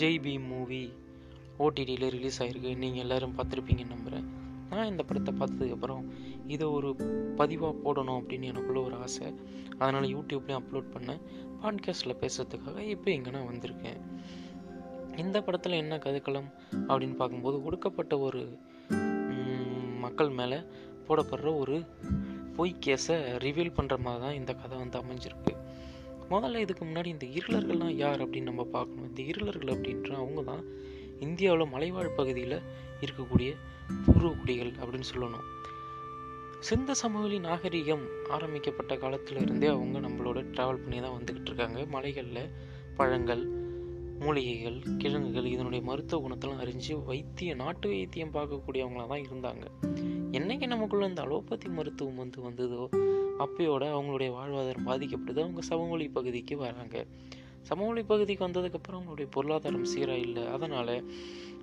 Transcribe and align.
Jai 0.00 0.18
Bhim 0.24 0.46
movie 0.46 0.80
ஓடிடியில் 1.58 2.10
release 2.14 2.38
ஆகிருக்கு 2.42 2.70
நீங்கள் 2.76 3.02
எல்லோரும் 3.02 3.34
பார்த்துருப்பீங்கன்னு 3.38 3.92
நம்புகிறேன் 3.92 4.26
நான் 4.70 4.90
இந்த 4.90 5.02
படத்தை 5.02 5.32
பார்த்ததுக்கப்புறம் 5.40 6.02
இதை 6.46 6.66
ஒரு 6.68 6.88
பதிவாக 7.38 7.74
போடணும் 7.84 8.18
அப்படின்னு 8.20 8.50
எனக்குள்ளே 8.52 8.80
ஒரு 8.84 8.96
ஆசை. 8.96 9.28
அதனால் 9.78 10.08
யூடியூப்லேயும் 10.14 10.60
அப்லோட் 10.60 10.88
பண்ணேன். 10.94 11.20
பாட்காஸ்ட்டில் 11.62 12.20
பேசுகிறதுக்காக 12.22 12.80
இப்போ 12.94 13.10
இங்கே 13.10 13.30
நான் 13.30 13.48
வந்திருக்கேன். 13.52 14.00
இந்த 15.16 15.42
படத்தில் 15.42 15.80
என்ன 15.82 15.96
கதைக்களம் 15.96 16.50
அப்படின்னு 16.88 17.16
பார்க்கும்போது 17.22 17.58
ஒடுக்கப்பட்ட 17.64 18.18
ஒரு 18.18 18.42
மக்கள் 20.04 20.32
மேலே 20.40 20.58
போடப்படுற 21.08 21.56
ஒரு 21.58 21.78
பொய் 22.56 22.80
கேஸை 22.86 23.16
ரிவீல் 23.46 23.76
பண்ணுற 23.78 23.96
மாதிரி 23.98 24.24
தான் 24.24 24.38
இந்த 24.40 24.54
கதை 24.54 24.78
வந்து 24.78 24.98
அமைஞ்சிருக்கு. 24.98 25.54
முதல்ல 26.30 26.56
இதுக்கு 26.56 26.84
முன்னாடி 26.84 27.06
இந்த 27.06 27.26
இருளர்கள்லாம் 27.38 27.96
யார் 28.04 28.22
அப்படின்னு 28.24 28.50
நம்ம 28.50 28.64
பார்க்கணும். 28.64 29.05
இந்த 29.16 29.30
இருளர்கள் 29.32 29.70
அப்படின்ற 29.74 30.10
அவங்க 30.22 30.40
தான் 30.42 30.64
இந்தியாவில் 31.24 31.70
மலைவாழ் 31.74 32.16
பகுதியில் 32.16 32.56
இருக்கக்கூடிய 33.02 33.50
பூர்வக்குடிகள் 34.06 34.72
அப்படின்னு 34.80 35.06
சொல்லணும். 35.12 35.46
சிந்த 36.68 36.94
சமவெளி 37.00 37.38
நாகரிகம் 37.46 38.02
ஆரம்பிக்கப்பட்ட 38.36 38.96
காலத்தில் 38.96 39.40
இருந்தே 39.40 39.66
அவங்க 39.66 40.00
நம்மளோட 40.06 40.40
ட்ராவல் 40.54 40.82
பண்ணி 40.82 40.98
தான் 41.00 41.14
வந்துக்கிட்டு 41.16 41.50
இருக்காங்க. 41.50 41.78
மலைகளில் 41.94 42.50
பழங்கள் 42.98 43.44
மூலிகைகள் 44.24 44.78
கிழங்குகள் 44.98 45.48
இதனுடைய 45.54 45.84
மருத்துவ 45.88 46.20
குணத்தெல்லாம் 46.24 46.62
அறிஞ்சு 46.66 46.92
வைத்திய 47.04 47.54
நாட்டு 47.62 47.88
வைத்தியம் 47.88 48.34
பார்க்கக்கூடியவங்களாக 48.36 49.08
தான் 49.14 49.26
இருந்தாங்க. 49.28 49.64
என்னைக்கு 50.40 50.68
நமக்குள்ள 50.74 51.10
இந்த 51.12 51.22
அலோபதி 51.22 51.70
மருத்துவம் 51.78 52.20
வந்து 52.24 52.40
வந்ததோ 52.48 52.84
அப்பையோட 53.46 53.82
அவங்களுடைய 53.96 54.30
வாழ்வாதாரம் 54.38 54.88
பாதிக்கப்படுது. 54.90 55.42
அவங்க 55.46 55.62
சமவெளி 55.72 56.08
பகுதிக்கு 56.08 56.56
வராங்க. 56.66 57.06
சமவெளி 57.68 58.02
பகுதிக்கு 58.02 58.46
வந்ததுக்கப்புறம் 58.48 58.98
அவங்களுடைய 58.98 59.28
பொருளாதாரம் 59.30 59.90
சீராக 59.92 60.24
இல்லை 60.26 60.44
அதனால் 60.46 60.94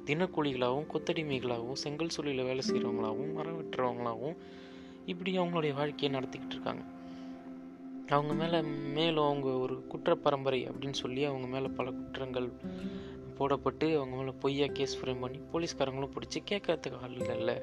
தினக்கூலிகளாகவும் 0.07 0.89
கொத்தடிமைகளாகவும் 0.93 1.81
செங்கல் 1.83 2.13
சூழலில் 2.15 2.47
வேலை 2.49 2.63
செய்கிறவங்களாகவும் 2.69 3.33
மரம் 3.33 3.59
வெட்டுறவங்களாகவும் 3.59 4.37
இப்படி 5.05 5.31
அவங்களுடைய 5.39 5.73
வாழ்க்கையை 5.73 6.09
நடத்திக்கிட்டு 6.17 6.55
இருக்காங்க. 6.55 6.83
அவங்க 8.07 8.33
மேலே 8.33 8.61
மேலும் 8.95 9.25
அவங்க 9.25 9.49
ஒரு 9.63 9.75
குற்ற 9.87 10.15
பரம்பரை 10.15 10.59
அப்படின்னு 10.69 11.01
சொல்லி 11.03 11.21
அவங்க 11.23 11.47
மேலே 11.47 11.67
பல 11.77 11.87
குற்றங்கள் 11.91 12.47
போடப்பட்டு 13.37 13.87
அவங்க 13.97 14.15
மேலே 14.15 14.33
பொய்யா 14.43 14.67
கேஸ் 14.73 14.97
ஃப்ரேம் 14.99 15.19
பண்ணி 15.19 15.39
போலீஸ்காரங்களும் 15.53 16.15
பிடிச்சி 16.15 16.39
கேட்கறதுக்கு 16.49 16.99
ஆள் 17.01 17.17
இல்லைல்ல. 17.17 17.53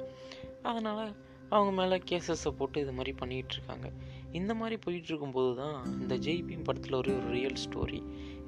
அதனால் 0.62 1.04
அவங்க 1.48 1.72
மேலே 1.80 1.96
கேசஸை 2.10 2.50
போட்டு 2.50 2.80
இது 2.80 2.92
மாதிரி 2.92 3.12
பண்ணிகிட்ருக்காங்க 3.20 3.86
இந்த 4.32 4.52
மாதிரி 4.54 4.76
போயிட்டுருக்கும்போது 4.86 5.52
தான் 5.56 5.78
இந்த 6.00 6.14
ஜெய்பீம் 6.16 6.64
படத்தில் 6.64 6.98
ஒரு 7.00 7.12
ரியல் 7.30 7.60
ஸ்டோரி 7.64 8.00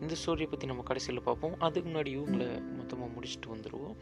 இந்த 0.03 0.15
ஸ்டோரியை 0.21 0.49
பற்றி 0.51 0.67
நம்ம 0.71 0.85
கடைசியில் 0.91 1.27
பார்ப்போம். 1.29 1.57
அதுக்கு 1.67 1.89
முன்னாடி 1.91 2.11
இவங்களை 2.19 2.49
மொத்தமாக 2.79 3.11
முடிச்சுட்டு 3.15 3.53
வந்துடுவோம் 3.55 3.97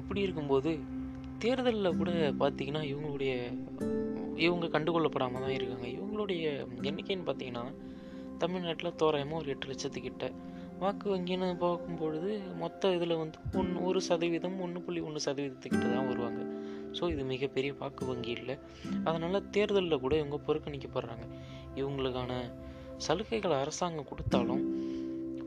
இப்படி 0.00 0.20
இருக்கும்போது 0.26 0.70
தேர்தலில் 1.42 1.98
கூட 2.00 2.10
பார்த்தீங்கன்னா 2.42 2.82
இவங்களுடைய 2.92 3.32
இவங்க 4.46 4.66
கண்டுகொள்ளப்படாமல் 4.74 5.44
தான் 5.44 5.56
இருக்காங்க. 5.58 5.86
இவங்களுடைய 5.96 6.44
எண்ணிக்கைன்னு 6.88 7.26
பார்த்தீங்கன்னா 7.28 7.64
தமிழ்நாட்டில் 8.42 8.96
தோராயமாக 9.00 9.40
ஒரு 9.42 9.50
எட்டு 9.52 9.66
லட்சத்துக்கிட்ட. 9.70 10.26
வாக்கு 10.82 11.06
வங்கின்னு 11.12 11.48
பார்க்கும்பொழுது 11.64 12.30
மொத்த 12.62 12.90
இதில் 12.96 13.20
வந்து 13.20 13.38
ஒன்று 13.60 13.84
ஒரு 13.88 14.00
சதவீதம் 14.08 14.56
ஒன்று 14.64 14.78
புள்ளி 14.86 15.00
ஒன்று 15.08 15.20
சதவீதத்துக்கிட்ட 15.26 15.86
தான் 15.94 16.08
வருவாங்க. 16.10 16.40
ஸோ 16.98 17.04
இது 17.12 17.22
மிகப்பெரிய 17.32 17.72
வாக்கு 17.80 18.04
வங்கி 18.10 18.32
இல்லை. 18.40 18.56
அதனால் 19.08 19.46
தேர்தலில் 19.56 20.02
கூட 20.04 20.14
இவங்க 20.22 20.38
புறக்கணிக்கப்படுறாங்க. 20.48 21.26
இவங்களுக்கான 21.80 22.32
சலுகைகளை 23.08 23.60
அரசாங்கம் 23.60 24.08
கொடுத்தாலும் 24.08 24.72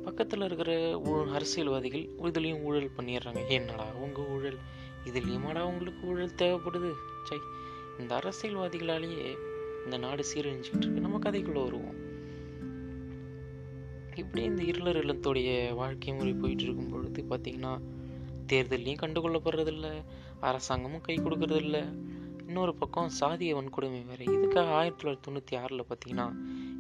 பக்கத்தில் 0.03 0.41
இருக்கிற 0.41 1.01
அரசியல்வாதிகள் 1.31 2.09
இதுலேயும் 2.21 2.63
ஊழல் 2.63 2.91
பண்ணிடுறாங்க. 2.97 3.47
என்னடா 3.47 3.85
அவங்க 3.85 4.25
ஊழல்? 4.25 4.57
இதுலேயுமாடா 5.05 5.61
உங்களுக்கு 5.61 6.07
ஊழல் 6.07 6.35
தேவைப்படுது? 6.37 6.91
சை 7.23 7.37
இந்த 7.99 8.21
அரசியல்வாதிகளாலேயே 8.23 9.35
இந்த 9.83 9.97
நாடு 9.97 10.23
சீரழிஞ்சிக்கிட்டு 10.33 10.77
இருக்கு. 10.77 11.01
நம்ம 11.01 11.17
கதைக்குள்ளே 11.17 11.63
வருவோம். 11.63 12.05
இப்படி 14.15 14.43
இந்த 14.43 14.63
இருளர் 14.63 15.05
இல்லத்தோடைய 15.05 15.73
வாழ்க்கை 15.73 16.13
முறை 16.13 16.33
போயிட்டு 16.33 16.63
இருக்கும் 16.63 16.89
பொழுது 16.89 17.25
பார்த்தீங்கன்னா 17.29 17.81
தேர்தலையும் 18.47 18.97
கண்டுகொள்ளப்படுறதில்ல 19.01 20.03
அரசாங்கமும் 20.39 21.01
கை 21.01 21.15
கொடுக்கறதில்ல. 21.15 21.93
இன்னொரு 22.47 22.75
பக்கம் 22.75 23.11
சாதிய 23.19 23.55
வன்கொடுமை 23.55 24.05
வேறு. 24.05 24.25
இதுக்காக 24.25 24.65
ஆயிரத்தி 24.65 25.07
தொள்ளாயிரத்தி 25.07 25.25
தொண்ணூற்றி 25.27 25.59
ஆறில் 25.59 25.83
பார்த்தீங்கன்னா 25.83 26.31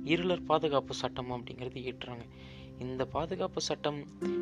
இருளர் 0.07 0.43
பாதுகாப்பு 0.45 0.93
சட்டம் 0.93 1.31
அப்படிங்கிறது 1.31 1.79
இயற்றுறாங்க 1.83 2.25
இந்த 2.79 3.03
பாதுகாப்பு 3.05 3.61
சட்டம் 3.61 3.99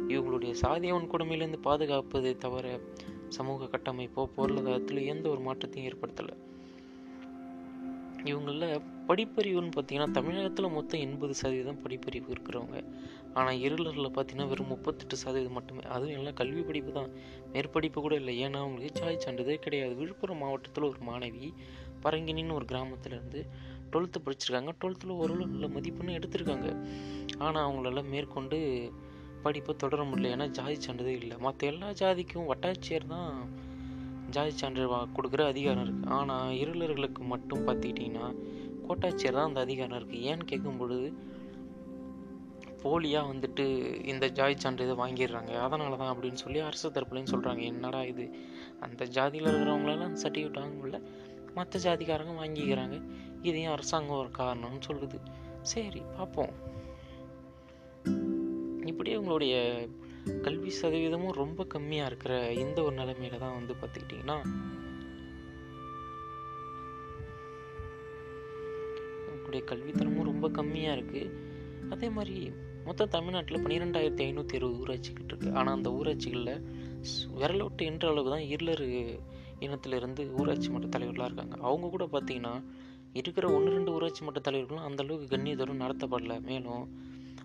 இவங்களுடைய 0.08 0.54
சாதியவன் 0.64 1.12
கொடுமையிலேருந்து 1.12 1.60
பாதுகாப்பதை 1.64 2.34
தவிர 2.38 2.80
சமூக 3.28 3.70
கட்டமைப்போ 3.74 4.24
பொருளாதாரத்தில் 4.36 5.08
எந்த 5.14 5.26
ஒரு 5.30 5.42
மாற்றத்தையும் 5.42 5.88
ஏற்படுத்தலை. 5.92 6.36
இவங்களில் 8.24 8.82
படிப்பறிவுன்னு 9.08 9.72
பார்த்தீங்கன்னா 9.76 10.12
தமிழகத்தில் 10.12 10.76
மொத்தம் 10.76 11.02
எண்பது 11.06 11.34
சதவீதம் 11.34 11.82
படிப்பறிவு 11.84 12.30
இருக்கிறவங்க. 12.36 12.78
ஆனால் 13.34 13.60
இருளரில் 13.60 14.14
பார்த்தீங்கன்னா 14.16 14.48
வெறும் 14.48 14.72
முப்பத்தெட்டு 14.74 15.16
சதவீதம் 15.24 15.58
மட்டுமே. 15.58 15.84
அதுவும் 15.96 16.16
எல்லாம் 16.18 16.34
கல்வி 16.34 16.62
படிப்பு 16.62 16.92
தான். 16.92 17.12
மேற்படிப்பு 17.54 18.00
கூட 18.02 18.16
இல்லை. 18.16 18.34
ஏன்னா 18.46 18.60
அவங்களுக்கு 18.66 19.00
சாய் 19.00 19.24
சான்றிதழ் 19.26 19.66
கிடையாது. 19.66 19.96
விழுப்புரம் 19.96 20.42
மாவட்டத்தில் 20.44 20.90
ஒரு 20.90 21.02
மாணவி 21.10 21.50
பரங்கினின்னு 22.04 22.58
ஒரு 22.60 22.66
கிராமத்திலேருந்து 22.72 23.42
டுவெல்த்து 23.92 24.24
படிச்சிருக்காங்க. 24.26 24.72
டுவெல்த்தில் 24.82 25.18
ஓரளவு 25.22 25.52
நல்ல 25.54 25.68
மதிப்பெண்ணு 25.76 26.18
எடுத்திருக்காங்க. 26.20 26.70
ஆனால் 27.46 27.66
அவங்களால 27.66 28.04
மேற்கொண்டு 28.14 28.60
படிப்பை 29.46 29.76
தொடர 29.84 30.04
முடியல. 30.04 30.34
ஏன்னா 30.36 30.48
ஜாதி 30.60 30.78
சான்றிதழ் 30.86 31.20
இல்லை. 31.22 31.38
மற்ற 31.46 31.68
எல்லா 31.74 31.90
ஜாதிக்கும் 32.02 32.50
வட்டாட்சியர் 32.52 33.12
தான் 33.16 33.32
ஜாதி 34.36 34.54
சான்றிதழ் 34.62 35.14
கொடுக்குற 35.18 35.42
அதிகாரம் 35.54 35.84
இருக்குது 35.86 36.12
ஆனால் 36.18 36.56
இருளர்களுக்கு 36.62 37.24
மட்டும் 37.34 37.66
பார்த்துக்கிட்டிங்கன்னா 37.68 38.28
கோட்டாட்சியர் 38.88 39.38
தான் 39.38 39.50
அந்த 39.50 39.60
அதிகாரம் 39.66 39.98
இருக்குது 40.00 40.24
ஏன்னு 40.30 40.50
கேட்கும்பொழுது 40.52 41.08
போலியாக 42.84 43.30
வந்துட்டு 43.30 43.64
இந்த 44.12 44.26
ஜாதி 44.38 44.56
சான்றிதழ் 44.64 45.00
வாங்கிடுறாங்க. 45.04 45.52
அதனால 45.66 45.96
தான் 46.02 46.12
அப்படின்னு 46.14 46.40
சொல்லி 46.44 46.60
அரசு 46.60 46.92
தரப்புலையும் 46.96 47.32
சொல்கிறாங்க 47.32 47.62
என்னடா 47.72 48.02
இது? 48.12 48.26
அந்த 48.86 49.06
ஜாதியில் 49.16 49.50
இருக்கிறவங்களெல்லாம் 49.52 50.10
அந்த 50.10 50.22
சர்டிஃபிகேட் 50.26 50.60
வாங்க 50.62 50.76
முடியல. 50.82 51.00
மற்ற 51.58 51.80
ஜாதிக்காரங்க 51.86 52.36
வாங்கிக்கிறாங்க. 52.42 52.98
இதையும் 53.52 53.74
அரசாங்கம் 53.76 54.22
ஒரு 54.24 54.32
காரணம்னு 54.42 54.82
சொல்லுது. 54.88 55.20
சரி 55.74 56.02
பார்ப்போம். 56.16 56.54
இப்படியே 58.92 59.16
உங்களுடைய 59.22 59.56
கல்வி 60.46 60.72
சதவீதமும் 60.82 61.40
ரொம்ப 61.42 61.62
கம்மியாக 61.74 62.10
இருக்கிற 62.12 62.34
இந்த 62.64 62.78
ஒரு 62.88 62.96
நிலைமையில 63.02 63.40
தான் 63.44 63.58
வந்து 63.58 63.74
பார்த்துக்கிட்டிங்கன்னா 63.80 64.38
உங்களுடைய 69.34 69.64
கல்வித்தரமும் 69.72 70.30
ரொம்ப 70.32 70.50
கம்மியாக 70.60 70.96
இருக்குது 70.98 71.34
அதே 71.94 72.08
மாதிரி 72.18 72.38
மொத்தம் 72.88 73.14
தமிழ்நாட்டில் 73.16 73.62
பன்னிரெண்டாயிரத்தி 73.64 74.24
ஐநூற்றி 74.28 74.56
இருபது 74.60 74.80
ஊராட்சிகள் 74.84 75.30
இருக்குது 75.30 75.56
ஆனால் 75.60 75.76
அந்த 75.78 75.90
ஊராட்சிகளில் 76.00 76.64
விரலோட்டு 77.40 77.84
என்ற 77.92 78.06
அளவுக்கு 78.12 78.34
தான் 78.36 78.50
இருளர் 78.54 78.86
இனத்திலிருந்து 79.66 80.24
ஊராட்சி 80.40 80.70
மன்ற 80.70 80.88
தலைவர்களாக 80.96 81.30
இருக்காங்க. 81.30 81.56
அவங்க 81.68 81.90
கூட 81.94 82.06
பார்த்தீங்கன்னா 82.16 82.54
இருக்கிற 83.20 83.46
ஒன்று 83.52 83.70
ரெண்டு 83.72 83.92
ஊராட்சி 83.94 84.22
மன்ற 84.24 84.40
தலைவர்களும் 84.40 84.86
அந்தளவுக்கு 84.88 85.28
கண்ணியதரம் 85.34 85.84
நடத்தப்படல. 85.84 86.36
மேலும் 86.50 86.84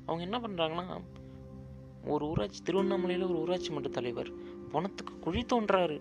அவங்க 0.06 0.22
என்ன 0.28 0.38
பண்ணுறாங்கன்னா 0.44 0.86
ஒரு 2.06 2.25
ஊராட்சி 2.28 2.60
திருவண்ணாமலையில் 2.62 3.28
ஒரு 3.28 3.38
ஊராட்சி 3.38 3.70
மன்ற 3.70 3.91
தலைவர் 3.91 4.30
பணத்துக்கு 4.72 5.14
குழி 5.19 5.42
தோன்றாரு. 5.53 5.98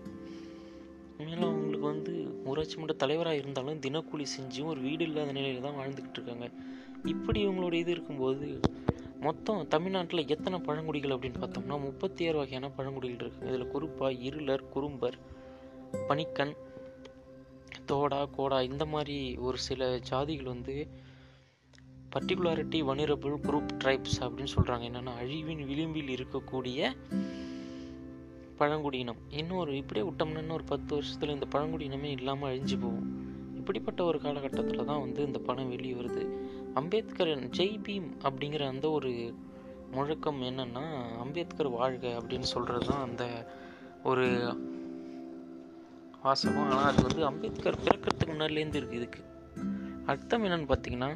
மேலும் 1.18 1.48
அவங்களுக்கு 1.48 1.86
வந்து 1.86 2.12
ஊராட்சி 2.44 2.76
மன்ற 2.76 2.94
தலைவராக 2.94 3.36
இருந்தாலும் 3.36 3.80
தினக்கூலி 3.86 4.26
செஞ்சும் 4.36 4.70
ஒரு 4.72 4.80
வீடு 4.80 5.04
இல்லாத 5.04 5.32
நிலையில் 5.32 5.66
தான் 5.66 5.78
வாழ்ந்துக்கிட்டு 5.80 6.18
இருக்காங்க. 6.20 6.48
இப்படி 7.04 7.38
இவங்களோட 7.46 7.72
இது 7.72 7.90
இருக்கும்போது 7.90 8.46
மொத்தம் 9.26 9.60
தமிழ்நாட்டில் 9.68 10.28
எத்தனை 10.28 10.58
பழங்குடிகள் 10.58 11.14
அப்படின்னு 11.16 11.40
பார்த்தோம்னா 11.40 11.76
முப்பத்தி 11.80 12.28
ஆறு 12.28 12.36
வகையான 12.38 12.70
பழங்குடிகள் 12.70 13.22
இருக்குது 13.24 13.48
இதில் 13.48 13.72
குறிப்பா 13.74 14.06
இருளர் 14.20 14.64
குறும்பர் 14.68 15.16
பனிக்கன் 16.08 16.54
தோடா 17.90 18.24
கோடா 18.24 18.62
இந்த 18.62 18.84
மாதிரி 18.84 19.36
ஒரு 19.36 19.58
சில 19.58 20.00
ஜாதிகள் 20.10 20.44
வந்து 20.44 20.88
பர்டிகுலாரிட்டி 22.16 22.78
வனிரபிள் 22.82 23.34
குரூப் 23.46 23.72
ட்ரைப்ஸ் 23.84 24.18
அப்படின்னு 24.20 24.54
சொல்கிறாங்க 24.56 24.84
என்னென்னா 24.90 25.12
அழிவின் 25.22 25.66
விளிம்பில் 25.66 26.12
இருக்கக்கூடிய 26.16 26.92
பழங்குடியினம் 28.58 29.20
இன்னொரு 29.30 29.76
இப்படியே 29.76 30.06
விட்டோம்னா 30.06 30.52
ஒரு 30.52 30.64
பத்து 30.64 30.94
வருஷத்தில் 30.94 31.30
இந்த 31.30 31.46
பழங்குடியினமே 31.52 32.10
இல்லாமல் 32.18 32.50
அழிஞ்சு 32.50 32.76
போகும். 32.80 33.06
இப்படிப்பட்ட 33.54 34.04
ஒரு 34.04 34.20
காலகட்டத்தில் 34.20 34.84
தான் 34.84 35.00
வந்து 35.00 35.26
இந்த 35.26 35.38
படம் 35.38 35.68
வெளியே 35.68 35.92
வருது. 35.92 36.24
அம்பேத்கர் 36.74 37.32
ஜெய் 37.48 37.78
பீம் 37.86 38.08
அப்படிங்கிற 38.22 38.66
அந்த 38.66 38.90
ஒரு 38.90 39.34
முழக்கம் 39.90 40.42
என்னென்னா 40.42 40.84
அம்பேத்கர் 41.18 41.70
வாழ்க 41.70 42.20
அப்படின்னு 42.20 42.48
சொல்கிறது 42.54 42.86
தான் 42.86 43.02
அந்த 43.02 43.24
ஒரு 44.02 44.26
வாசகம். 46.22 46.70
ஆனால் 46.70 46.88
அது 46.92 47.02
வந்து 47.02 47.24
அம்பேத்கர் 47.24 47.82
பிறக்கிறதுக்கு 47.84 48.32
முன்னாடிலேருந்து 48.32 48.80
இருக்குது 48.80 49.00
இதுக்கு. 49.00 49.20
அர்த்தம் 50.06 50.44
என்னன்னு 50.44 50.70
பார்த்தீங்கன்னா 50.72 51.10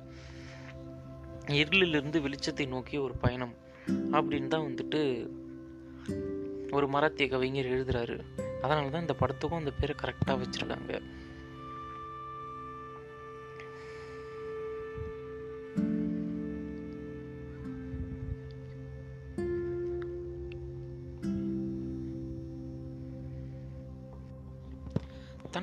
இருளிலிருந்து 1.60 2.18
வெளிச்சத்தை 2.26 2.66
நோக்கிய 2.68 3.02
ஒரு 3.02 3.14
பயணம் 3.14 3.54
அப்படின்னு 4.10 4.46
தான் 4.46 4.66
வந்துட்டு 4.66 5.00
ஒரு 6.70 6.86
மராத்திய 6.88 7.28
கவிஞர் 7.28 7.72
எழுதுறாரு. 7.74 8.16
அதனால 8.62 8.88
தான் 8.88 9.00
இந்த 9.00 9.16
படத்துக்கும் 9.20 9.62
அந்த 9.62 9.72
பேரை 9.80 9.96
கரெக்டாக 10.02 10.36
வச்சுருக்காங்க. 10.42 11.00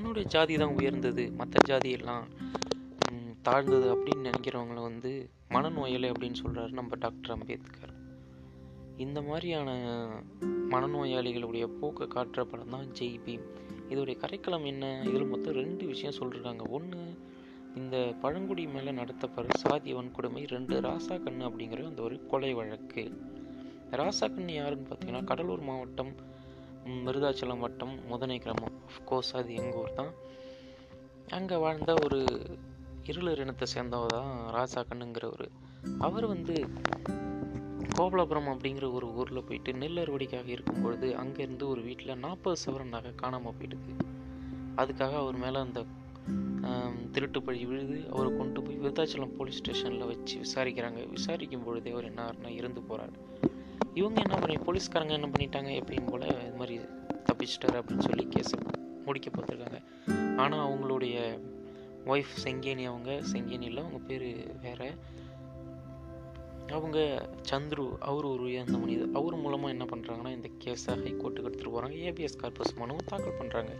தன்னுடைய 0.01 0.29
ஜாதி 0.33 0.53
தான் 0.57 0.75
உயர்ந்தது. 0.77 1.23
மற்ற 1.39 1.55
ஜாதியெல்லாம் 1.69 2.23
தாழ்ந்தது 3.41 3.87
அப்படின்னு 3.95 4.23
நினைக்கிறவங்கள 4.27 4.79
வந்து 4.81 5.11
மனநோயாளி 5.49 6.07
அப்படின்னு 6.11 6.37
சொல்கிறாரு 6.43 6.71
நம்ம 6.79 6.95
டாக்டர் 6.95 7.33
அம்பேத்கர். 7.35 7.93
இந்த 8.97 9.21
மாதிரியான 9.21 9.69
மனநோயாளிகளுடைய 10.73 11.67
போக்கை 11.79 12.07
காட்டுற 12.07 12.45
படம் 12.45 12.73
தான் 12.75 12.87
ஜெய் 12.99 13.19
பீம். 13.25 13.45
இதோடைய 13.89 14.15
கரைக்களம் 14.23 14.65
என்ன? 14.65 15.03
இதில் 15.09 15.31
மொத்தம் 15.33 15.57
ரெண்டு 15.61 15.85
விஷயம் 15.85 16.17
சொல்லியிருக்காங்க 16.19 16.65
ஒன்று 16.77 17.03
இந்த 17.75 17.95
பழங்குடி 18.21 18.65
மேலே 18.67 18.91
நடத்தப்படுற 18.91 19.61
சாதிய 19.65 19.99
வன்கொடுமை 19.99 20.43
ரெண்டு 20.55 20.81
ராசா 20.87 21.17
கண்ணு 21.27 21.47
அப்படிங்கிற 21.49 21.85
அந்த 21.85 22.01
ஒரு 22.01 22.17
கொலை 22.25 22.53
வழக்கு. 22.53 23.05
ராசா 24.01 24.27
கண்ணு 24.33 24.53
யாருன்னு 24.61 24.89
பார்த்தீங்கன்னா 24.89 25.23
கடலூர் 25.23 25.67
மாவட்டம் 25.71 26.13
விருதாச்சலம் 27.05 27.63
வட்டம் 27.65 27.93
முதனை 28.11 28.37
கிராமம். 28.43 28.75
அஃப்கோர்ஸ் 28.89 29.31
அது 29.39 29.51
எங்கள் 29.61 29.79
ஊர் 29.81 29.97
தான். 29.99 30.11
அங்கே 31.37 31.57
வாழ்ந்த 31.63 31.91
ஒரு 32.05 32.19
இருளர் 33.11 33.41
இனத்தை 33.43 33.67
சேர்ந்தவர் 33.73 34.15
தான் 34.17 34.31
ராசா 34.55 34.81
கண்ணுங்கிறவர். 34.89 35.47
அவர் 36.07 36.27
வந்து 36.33 36.55
கோபலாபுரம் 37.97 38.49
அப்படிங்கிற 38.53 38.85
ஒரு 38.97 39.07
ஊரில் 39.19 39.45
போயிட்டு 39.47 39.71
நெல் 39.81 40.01
அறுவடைக்காக 40.03 40.47
இருக்கும் 40.55 40.81
பொழுது 40.83 41.07
அங்கேருந்து 41.21 41.65
ஒரு 41.73 41.81
வீட்டில் 41.87 42.21
நாற்பது 42.25 42.57
சவரன் 42.63 42.93
நகை 42.95 43.11
காணாமல் 43.23 43.57
போயிடுது. 43.59 43.93
அதுக்காக 44.81 45.13
அவர் 45.23 45.39
மேலே 45.45 45.59
அந்த 45.65 45.81
திருட்டு 47.13 47.39
பழி 47.45 47.65
விழுது. 47.69 47.97
அவரை 48.13 48.29
கொண்டு 48.37 48.59
போய் 48.65 48.79
விருத்தாச்சலம் 48.81 49.35
போலீஸ் 49.37 49.59
ஸ்டேஷனில் 49.61 50.09
வச்சு 50.11 50.35
விசாரிக்கிறாங்க. 50.45 51.01
விசாரிக்கும் 51.15 51.65
பொழுதே 51.67 51.91
அவர் 51.95 52.09
என்ன 52.11 52.21
ஆறுனா 52.27 52.51
இறந்து 52.59 52.81
போகிறார் 52.89 53.15
இவங்க 53.93 54.21
என்ன 54.21 54.35
பண்ணி 54.35 54.57
போலீஸ்காரங்க 54.57 55.11
என்ன 55.11 55.27
பண்ணிட்டாங்க 55.27 55.81
எப்பயும் 55.81 56.09
போல் 56.09 56.27
இது 56.27 56.53
மாதிரி 56.57 56.79
தப்பிச்சிட்டாரு 57.25 57.81
அப்படின்னு 57.81 57.99
சொல்லி 57.99 58.27
கேஸை 58.29 58.57
முடிக்க 59.05 59.29
பார்த்துருக்காங்க 59.29 59.79
ஆனால் 60.35 60.67
அவங்களுடைய 60.67 61.39
ஒய்ஃப் 62.05 62.33
செங்கேனி 62.43 62.85
அவங்க 62.85 63.19
செங்கேனியில் 63.33 63.77
அவங்க 63.77 63.97
பேர் 63.97 64.57
வேற. 64.61 64.91
அவங்க 66.67 67.27
சந்துரு 67.51 67.97
அவர் 67.99 68.25
ஒரு 68.25 68.43
உயர்ந்த 68.43 68.77
மனிதர் 68.77 69.13
அவர் 69.13 69.35
மூலமாக 69.35 69.73
என்ன 69.73 69.85
பண்ணுறாங்கன்னா 69.85 70.31
இந்த 70.31 70.49
கேஸை 70.65 70.93
ஹைகோர்ட்டுக்கு 70.95 71.49
எடுத்துகிட்டு 71.49 71.71
போகிறாங்க 71.71 71.95
ஏபிஎஸ் 71.95 72.37
கார்பஸ் 72.37 72.75
மனுவும் 72.79 73.07
தாக்கல் 73.07 73.39
பண்ணுறாங்க 73.39 73.71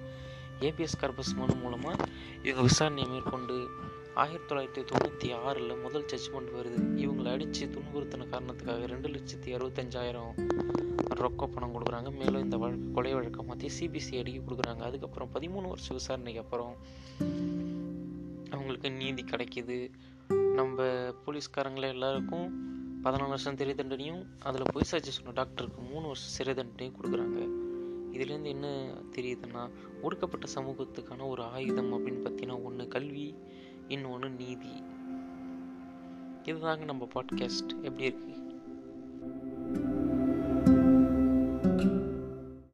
ஏபிஎஸ் 0.60 1.00
கார்பஸ் 1.00 1.36
மனு 1.36 1.56
மூலமாக 1.56 2.06
இவங்க 2.44 2.62
விசாரணையை 2.62 3.10
மேற்கொண்டு 3.10 3.70
ஆயிரத்தி 4.16 4.56
தொள்ளாயிரத்தி 4.56 4.86
தொண்ணூற்றி 4.92 5.36
ஆறில் 5.36 5.78
முதல் 5.78 6.06
ஜட்ஜ்மெண்ட் 6.06 6.52
வருது. 6.56 6.80
இவங்களை 6.96 7.32
அடித்து 7.32 7.68
துன்புறுத்தின 7.68 8.28
காரணத்துக்காக 8.28 8.86
ரெண்டு 8.86 9.10
லட்சத்தி 9.10 9.50
அறுபத்தஞ்சாயிரம் 9.58 10.32
ரொக்க 11.22 11.48
பணம் 11.48 11.74
கொடுக்குறாங்க. 11.74 12.18
மேலும் 12.18 12.44
இந்த 12.44 12.58
வழக்கு 12.58 12.92
கொலை 12.92 13.14
வழக்கை 13.14 13.46
மாற்றி 13.46 13.68
சிபிசிஐடிக்கு 13.80 14.42
கொடுக்குறாங்க. 14.48 14.80
அதுக்கப்புறம் 14.80 15.30
பதிமூணு 15.34 15.68
வருஷம் 15.68 15.96
விசாரணைக்கு 15.96 16.42
அப்புறம் 16.42 16.76
அவங்களுக்கு 18.50 18.92
நீதி 18.92 19.24
கிடைக்கிது. 19.24 19.90
நம்ம 20.56 20.84
போலீஸ்காரங்கள 21.26 21.88
எல்லாருக்கும் 21.88 22.48
பதினாலு 23.04 23.28
வருஷம் 23.28 23.58
சிறை 23.58 23.74
தண்டனையும் 23.74 24.26
அதில் 24.40 24.72
பொய் 24.72 24.84
சாட்சி 24.84 25.12
சொன்ன 25.12 25.32
டாக்டருக்கு 25.32 25.82
மூணு 25.82 26.06
வருஷம் 26.06 26.36
சிறை 26.38 26.54
தண்டனையும் 26.54 26.96
கொடுக்குறாங்க. 27.02 27.70
இதுலேருந்து 28.14 28.46
என்ன 28.46 28.68
தெரியுதுன்னா 29.12 29.70
ஒடுக்கப்பட்ட 30.02 30.48
சமூகத்துக்கான 30.56 31.28
ஒரு 31.28 31.44
ஆயுதம் 31.44 31.94
அப்படின்னு 31.94 32.22
பார்த்தீங்கன்னா 32.26 32.64
ஒன்று 32.64 32.88
கல்வி 32.88 33.36
இன்னொன்று 33.88 34.30
நீதி. 34.30 34.84
இதுதாங்க 36.44 36.84
நம்ம 36.84 37.08
பாட்காஸ்ட் 37.14 37.70
எப்படி 37.82 38.10
இருக்குது 38.10 38.51